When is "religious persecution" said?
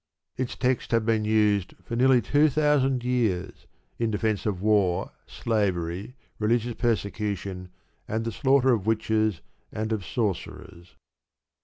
6.39-7.69